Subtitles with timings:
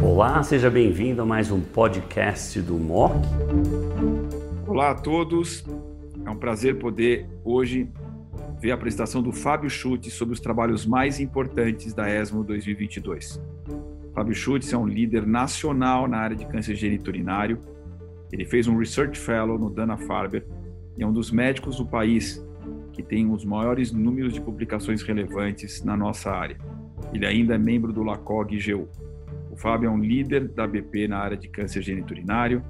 [0.00, 3.12] Olá, seja bem-vindo a mais um podcast do MOC.
[4.68, 5.64] Olá a todos,
[6.24, 7.90] é um prazer poder hoje
[8.60, 13.42] ver a apresentação do Fábio Schutz sobre os trabalhos mais importantes da ESMO 2022.
[14.14, 17.58] Fábio Schutz é um líder nacional na área de câncer geniturinário.
[18.30, 20.46] Ele fez um Research Fellow no Dana-Farber
[20.96, 22.40] e é um dos médicos do país
[22.92, 26.56] que tem os maiores números de publicações relevantes na nossa área.
[27.12, 28.88] Ele ainda é membro do LACOG-GU.
[29.50, 32.62] O Fábio é um líder da BP na área de câncer geniturinário.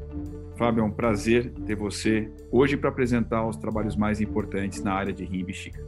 [0.57, 5.13] Fábio, é um prazer ter você hoje para apresentar os trabalhos mais importantes na área
[5.13, 5.85] de rim e bexiga.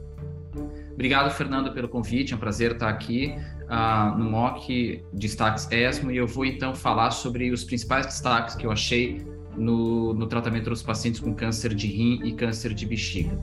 [0.93, 2.33] Obrigado, Fernando, pelo convite.
[2.33, 7.11] É um prazer estar aqui uh, no MOC Destaques ESMO e eu vou então falar
[7.11, 9.25] sobre os principais destaques que eu achei
[9.55, 13.37] no, no tratamento dos pacientes com câncer de rim e câncer de bexiga.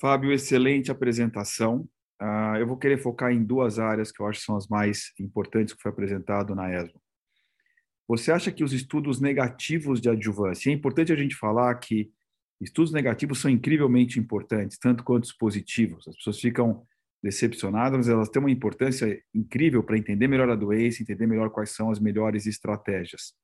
[0.00, 1.84] Fábio, excelente apresentação.
[2.60, 5.74] Eu vou querer focar em duas áreas que eu acho que são as mais importantes
[5.74, 7.00] que foi apresentado na ESMO.
[8.06, 12.10] Você acha que os estudos negativos de adjuvância, é importante a gente falar que
[12.60, 16.08] estudos negativos são incrivelmente importantes, tanto quanto os positivos.
[16.08, 16.86] As pessoas ficam
[17.22, 21.70] decepcionadas, mas elas têm uma importância incrível para entender melhor a doença, entender melhor quais
[21.70, 23.34] são as melhores estratégias.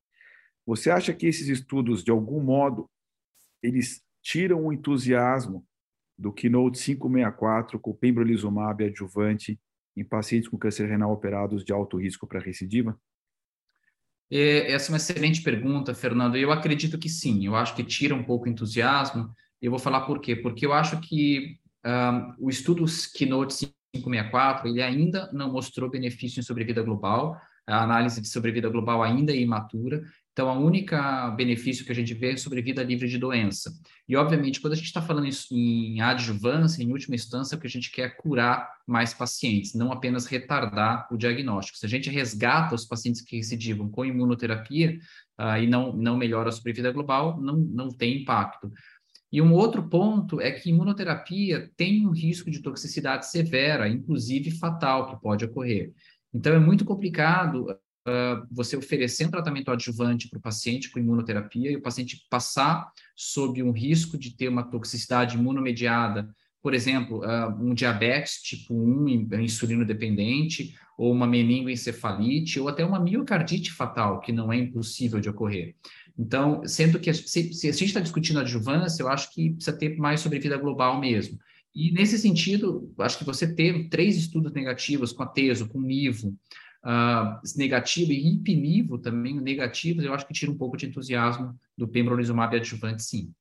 [0.67, 2.89] Você acha que esses estudos, de algum modo,
[3.63, 5.67] eles tiram o entusiasmo
[6.17, 9.59] do Keynote 564 com pembrolizumab adjuvante
[9.97, 12.99] em pacientes com câncer renal operados de alto risco para recidiva?
[14.31, 16.37] É, essa é uma excelente pergunta, Fernando.
[16.37, 17.47] Eu acredito que sim.
[17.47, 19.31] Eu acho que tira um pouco o entusiasmo.
[19.61, 20.35] Eu vou falar por quê.
[20.35, 26.43] Porque eu acho que um, o estudo Keynote 564 ele ainda não mostrou benefício em
[26.43, 27.41] sobrevida global.
[27.67, 30.03] A análise de sobrevida global ainda é imatura.
[30.33, 33.73] Então, a única benefício que a gente vê é sobrevida livre de doença.
[34.09, 37.69] E, obviamente, quando a gente está falando isso em adjuvância, em última instância, o que
[37.69, 41.79] a gente quer é curar mais pacientes, não apenas retardar o diagnóstico.
[41.79, 44.99] Se a gente resgata os pacientes que recidivam com imunoterapia
[45.41, 48.73] uh, e não, não melhora a sobrevida global, não, não tem impacto.
[49.35, 55.09] E um outro ponto é que imunoterapia tem um risco de toxicidade severa, inclusive fatal,
[55.09, 55.93] que pode ocorrer.
[56.35, 61.71] Então, é muito complicado uh, você oferecer um tratamento adjuvante para o paciente com imunoterapia
[61.71, 66.29] e o paciente passar sob um risco de ter uma toxicidade imunomediada,
[66.63, 73.01] por exemplo, uh, um diabetes tipo 1 insulino dependente, ou uma meningoencefalite, ou até uma
[73.01, 75.75] miocardite fatal, que não é impossível de ocorrer.
[76.19, 79.97] Então, sendo que se, se a gente está discutindo adjuvância, eu acho que precisa ter
[79.97, 81.39] mais sobrevida global mesmo.
[81.75, 85.83] E nesse sentido, acho que você ter três estudos negativos com a TESO, com o
[85.83, 86.29] NIVO,
[86.85, 91.89] uh, negativo e impinivo também, negativos, eu acho que tira um pouco de entusiasmo do
[91.89, 93.35] pembrolizumab adjuvante, sim.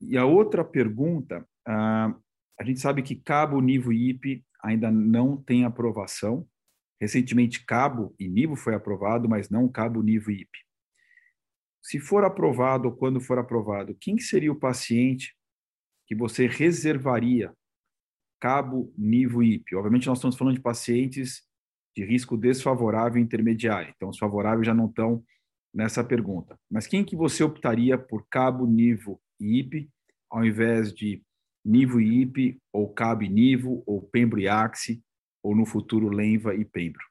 [0.00, 2.14] E a outra pergunta, uh,
[2.58, 6.46] a gente sabe que cabo, nivo e IP ainda não tem aprovação.
[6.98, 10.50] Recentemente, cabo e nivo foi aprovado, mas não cabo, nivo e IP.
[11.82, 15.36] Se for aprovado ou quando for aprovado, quem seria o paciente
[16.06, 17.52] que você reservaria
[18.40, 19.74] cabo, nivo e IP?
[19.74, 21.42] Obviamente, nós estamos falando de pacientes
[21.96, 23.92] de risco desfavorável intermediário.
[23.96, 25.24] Então, os favoráveis já não estão
[25.72, 26.58] nessa pergunta.
[26.70, 29.88] Mas quem que você optaria por cabo, nivo e IP,
[30.30, 31.22] ao invés de
[31.64, 35.02] nivo e IP, ou cabo nivo, ou pembro e axe,
[35.42, 37.02] ou no futuro lenva e pembro?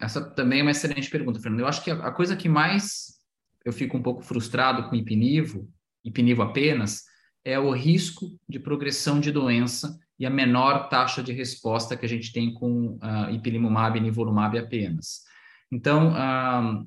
[0.00, 1.60] Essa também é uma excelente pergunta, Fernando.
[1.60, 3.20] Eu acho que a coisa que mais
[3.64, 5.72] eu fico um pouco frustrado com ipinivo,
[6.04, 7.04] ipinivo apenas,
[7.44, 12.08] é o risco de progressão de doença e a menor taxa de resposta que a
[12.08, 15.22] gente tem com uh, ipilimumab e nivolumab apenas.
[15.70, 16.86] Então, uh,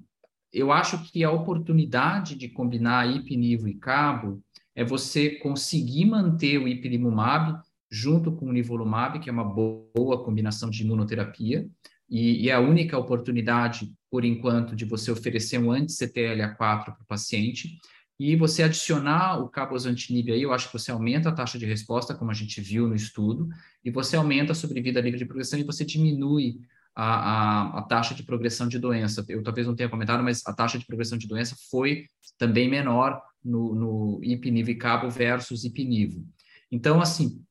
[0.54, 4.42] eu acho que a oportunidade de combinar ipinivo e cabo
[4.74, 7.60] é você conseguir manter o ipilimumab
[7.92, 11.68] junto com o nivolumab, que é uma boa combinação de imunoterapia,
[12.10, 17.08] e, e é a única oportunidade, por enquanto, de você oferecer um anti-CTLA4 para o
[17.08, 17.78] paciente,
[18.20, 22.16] e você adicionar o cabozantinib aí, eu acho que você aumenta a taxa de resposta,
[22.16, 23.50] como a gente viu no estudo,
[23.84, 26.59] e você aumenta a sobrevida livre de progressão e você diminui
[26.96, 29.26] a, a, a, taxa de progressão de doença.
[29.28, 32.06] Eu talvez não tenha comentado, mas a taxa de progressão de doença foi
[32.38, 36.26] também menor no, no ipinivo e cabo versus ipinivo.
[36.72, 37.44] Então, assim,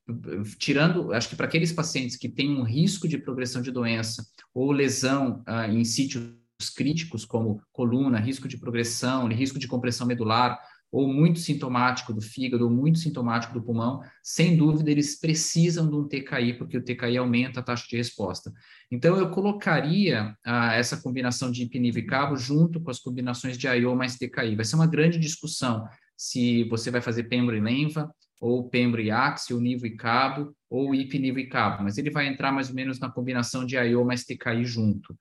[0.59, 4.73] tirando, acho que para aqueles pacientes que têm um risco de progressão de doença ou
[4.73, 6.37] lesão uh, em sítio
[6.71, 10.59] críticos, como coluna, risco de progressão, risco de compressão medular,
[10.95, 15.97] ou muito sintomático do fígado, ou muito sintomático do pulmão, sem dúvida eles precisam de
[15.97, 18.53] um TKI, porque o TKI aumenta a taxa de resposta.
[18.89, 23.67] Então, eu colocaria ah, essa combinação de ipinivo e cabo junto com as combinações de
[23.67, 24.55] IO mais TKI.
[24.55, 25.85] Vai ser uma grande discussão
[26.17, 30.55] se você vai fazer pembro e lenva, ou pembro e axe, ou nivo e cabo,
[30.71, 33.77] ou IP, nível e cabo, mas ele vai entrar mais ou menos na combinação de
[33.77, 35.17] IO mais TKI junto.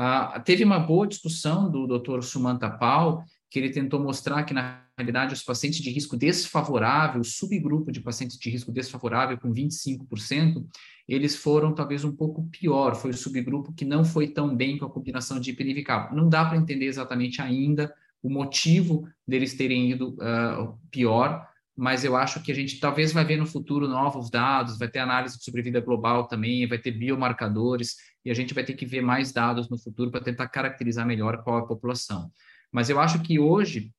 [0.00, 2.22] Ah, teve uma boa discussão do Dr.
[2.22, 7.24] Sumanta Pal, que ele tentou mostrar que, na realidade, os pacientes de risco desfavorável, o
[7.24, 10.64] subgrupo de pacientes de risco desfavorável, com 25%,
[11.08, 14.84] eles foram talvez um pouco pior, foi o subgrupo que não foi tão bem com
[14.84, 17.92] a combinação de IPNIV Não dá para entender exatamente ainda
[18.22, 21.44] o motivo deles terem ido uh, pior,
[21.78, 24.98] mas eu acho que a gente talvez vai ver no futuro novos dados, vai ter
[24.98, 27.94] análise de sobrevida global também, vai ter biomarcadores,
[28.24, 31.40] e a gente vai ter que ver mais dados no futuro para tentar caracterizar melhor
[31.44, 32.32] qual é a população.
[32.72, 33.92] Mas eu acho que hoje,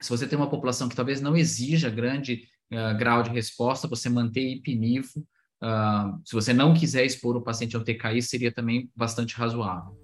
[0.00, 2.42] se você tem uma população que talvez não exija grande
[2.72, 5.20] uh, grau de resposta, você manter hipnivo,
[5.62, 9.96] uh, se você não quiser expor o paciente ao TKI, seria também bastante razoável.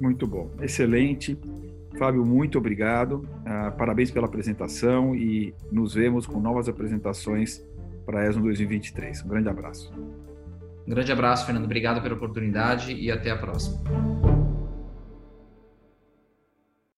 [0.00, 1.38] Muito bom, excelente.
[1.98, 3.26] Fábio, muito obrigado.
[3.40, 7.64] Uh, parabéns pela apresentação e nos vemos com novas apresentações
[8.04, 9.24] para a ESMO 2023.
[9.24, 9.92] Um grande abraço.
[10.86, 11.64] Um grande abraço, Fernando.
[11.64, 14.33] Obrigado pela oportunidade e até a próxima.